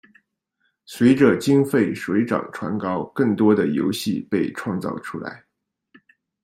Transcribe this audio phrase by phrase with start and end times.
[0.83, 5.45] 随着经费水涨船高更多的游戏被创造出来。